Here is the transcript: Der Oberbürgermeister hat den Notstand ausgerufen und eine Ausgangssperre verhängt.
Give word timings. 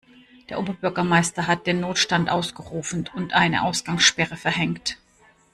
Der 0.49 0.57
Oberbürgermeister 0.59 1.45
hat 1.45 1.67
den 1.67 1.79
Notstand 1.79 2.27
ausgerufen 2.27 3.07
und 3.13 3.33
eine 3.33 3.61
Ausgangssperre 3.61 4.35
verhängt. 4.35 4.97